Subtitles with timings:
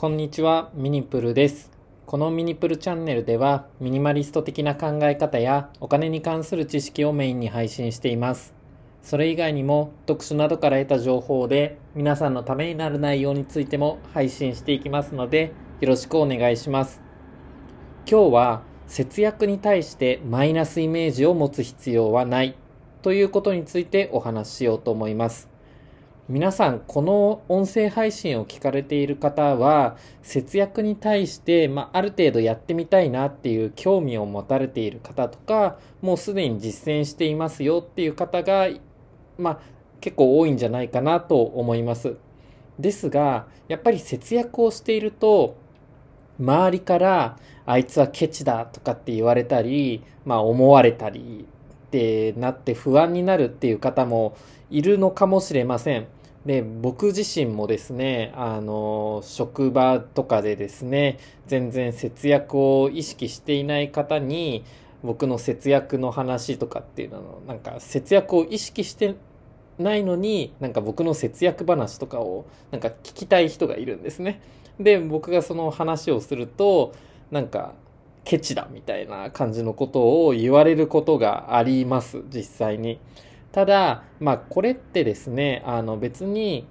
[0.00, 1.70] こんにちは、ミニプルです。
[2.06, 8.54] このミニプルチャンネルでは、ミニマリスト的な考え方やお金に関する知識をメインに配信しています。
[9.02, 15.52] それ以外にも、読書などから得た情報で、皆さんのためになる内容についても配信していきますので、
[15.82, 17.02] よろしくお願いします。
[18.10, 22.56] 今日は、節約に対してマイナスイメージを持つ必要はない
[23.02, 25.49] ということについてお話ししようと思います。
[26.30, 38.68] 皆さん、この音声配信を聞かれている方は、節約に対して、まあ、ある程度やってみたいなっていう興味を持たれている方とか、もうすでに実践していますよっていう方が、
[39.38, 39.60] まあ、
[40.00, 42.14] 結構多いんじゃないかなと思います。
[42.78, 45.56] ですが、やっぱり節約をしていると、
[46.38, 51.48] 周りから、あいつはケチだとかって言われたり、まあ、思われたり
[51.86, 54.36] ってなって不安になるっていう方も
[54.70, 56.06] いるのかもしれません。
[56.46, 64.64] で、僕自身もですね、あの、職場とかでですね、全然節約を意識していない方に、
[65.02, 69.16] 僕の節約の話とかっていうののなんか節約を意識して
[69.78, 74.40] ないのに、なんか僕の節約話とかをなんか聞きたい人がいるんですね。
[74.78, 76.92] で、僕がその話をすると、
[77.30, 77.74] なんか、
[78.24, 82.98] ケチだみたいな感じのことを言われることがあります、実際に。
[83.52, 86.66] ただ、まあ、これってですね、あの別に、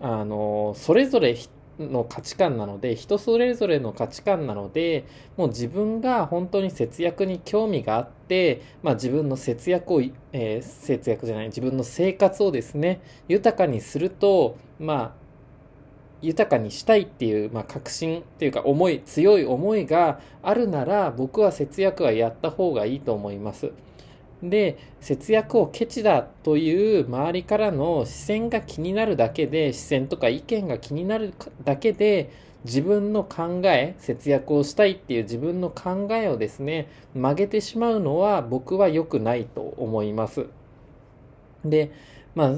[0.00, 1.36] あの、それぞれ
[1.78, 5.04] の価値観なので、人それぞれの価値観なので、
[5.36, 10.00] もう自分が本当に節約に興味があって、まあ自分の節約を、
[10.32, 15.22] えー節約じゃない、自分の生活をですね、豊かにすると、まあ、
[16.22, 23.72] 豊かにしたいっていう、まあ、確信っていうか思い、強い思いがあるなら、僕は節約はやった方がいいと思います。
[24.42, 31.32] で、節約をケチだという周りからの視線が気になるだけで、視線とか意見が気になる
[31.64, 32.30] だけで、
[32.64, 40.46] 自分の考え、節約をしたいっていう自分の考えをですね、曲げてしまうのは僕は良くないと思います。
[41.64, 41.90] で、
[42.34, 42.52] まあ、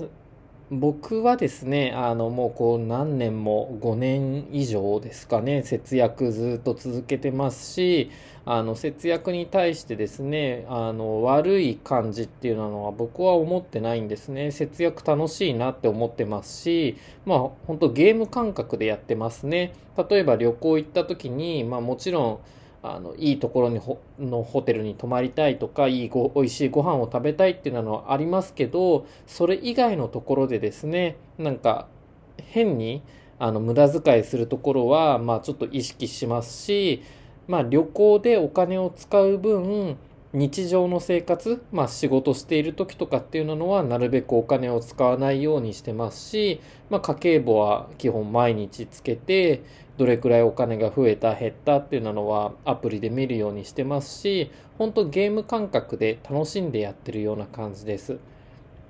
[0.70, 8.10] 僕はですね、あの、もうこう何年も5年以上ですかね、節約ずっと続けてますし、
[8.47, 14.53] あの、節約に対してですね、あの、悪い感じっていうのは僕は思ってないんですね。
[14.53, 19.74] 節約楽しいなって思ってますし、まあ、本当ゲーム感覚でやってますね。
[20.10, 22.38] 例えば旅行行った時に、まあもちろん、
[22.87, 23.81] あの、いいところに
[24.21, 31.89] のホテルに泊まりたいとか、いいご、美味しいご飯を食べたいっていうのはありますけど、それ以外のところでですね、なんか、
[32.37, 33.03] 変に、
[33.39, 37.03] あの、無駄遣いするところは、まあちょっと意識しますし、
[37.49, 39.97] まあ旅行でお金を使う分、
[40.34, 49.62] 日常の生活、まあ仕事している時とかっていうのは、なるべくお金を使わないようにしてますし、まあ家計簿は基本毎日つけて、
[49.97, 58.19] どれくらいお金が増えた減ったっていうのはアプリで見るようにしてますし本当ゲーム感覚で楽しんでやってるような感じです。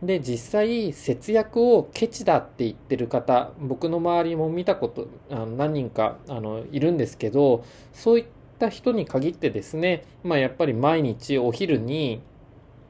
[0.02, 12.20] で実際節約をケチだって言ってる方僕の周りも見たことあの何人かあのいるんですけどそういったた人に限ってですねまあやっぱり毎日お昼に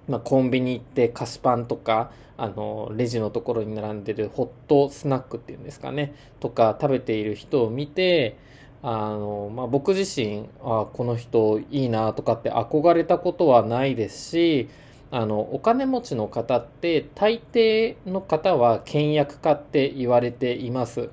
[0.09, 8.37] まあ、コンビニ行って菓子パンとかあのレジのところに並んでるホットスナックっていうんですかねとか食べている人を見て
[8.83, 14.69] あの、まあ、僕自身あこの人いいなとかって憧れたことはないですし
[15.11, 21.11] あのお金持ちの方って大抵の方は倹約家って言われています。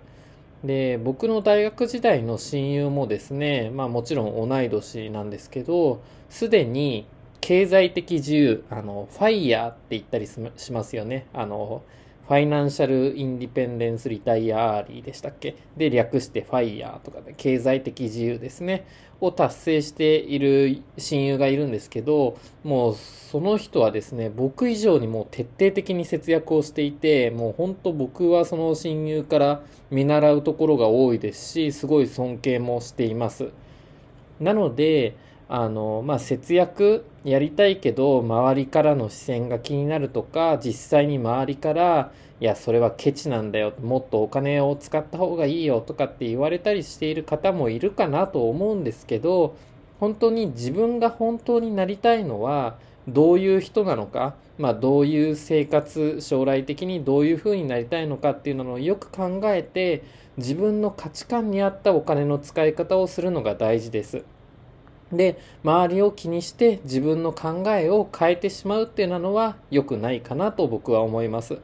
[0.63, 7.05] で僕の大学時代の親友もですねまあもちろん同い年なんですけどすでに
[7.41, 11.25] 経済的自由、あの、ファイヤーって言ったりしますよね。
[11.33, 11.81] あの、
[12.31, 15.53] ファイナンシャルインディペンデンスリタイアーリーでしたっけ？
[15.75, 18.87] で、略してファイヤーとかで、経済的自由ですね。
[19.19, 33.49] を達成している親友がいるんですけど、もうその人はですね、僕以上にもう徹底的に節約をしていて、もう本当僕はその親友から見習うところが多いですし、すごい尊敬もしています。
[34.39, 35.15] なので、
[35.53, 49.57] あの、まあ、節約やりたいけど、周りからの視線が気になるとか、実際に周りから、いや、それはケチなんだよ、もっとお金を使った方がいいよとかって言われたりしている方もいるかなと思うんですけど、
[49.99, 52.77] 本当に自分が本当になりたいのは、
[53.09, 60.01] どういう人なのか、まあ、どういう生活、将来的にどういう風になりたいのかっていうのをよく考えて、
[60.37, 64.23] 自分の価値観に合ったお金の使い方をするのが大事です。
[65.11, 71.59] で、周りを気にして自分の考えを変えてしまうっていうのは良くないかなと僕は思います。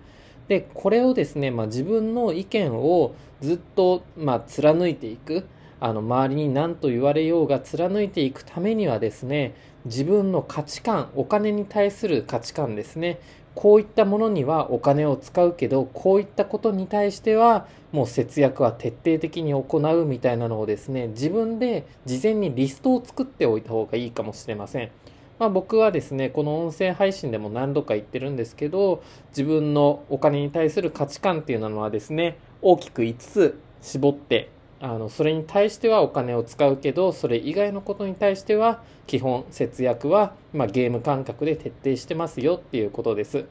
[0.48, 5.46] で、これをですね、まあ、自分の意見をずっと、まあ、貫いていく。
[5.80, 9.54] あの周りに何と言われようが貫いていくためにはですね
[9.86, 13.20] 自分の価値観お金に対する価値観ですね
[13.58, 24.92] こういったものにはお金を使うけどこういったことに対してはもう節約は徹底的に行うみたいなのをですね自分で事前にリストを作っておいた方がいいかもしれません。
[25.40, 43.46] まあ、僕はですねこの音声配信でも何度か言ってるんですけど自分のお金に対する価値観っていうのはですね大きく5つ絞ってあのそれに対してはお金を使うけどそれ以外のことに対しては基本節約は、まあ、ゲーム感覚で徹底してますよっていうことです。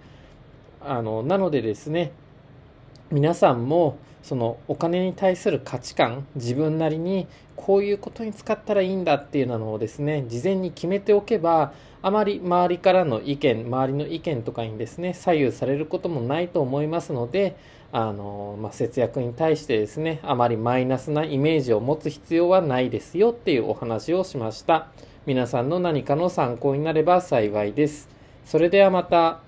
[0.80, 2.12] あのなのでですね
[3.10, 11.72] 皆さんもそのお金に対する価値観自分なりにこういうことに使ったらいいんだっていうのをですね事前に決めておけば
[12.02, 17.56] あまり周りからの意見周りの意見とかにですね左右されることもないと思いますので
[17.92, 24.88] あの、まあ、節約に対してですねあまりマイナスなイメージを持つ必要はないですよっていうお話をしました。
[25.26, 28.08] 皆さんの何かの参考になれば幸いです。
[28.44, 29.45] それではまた。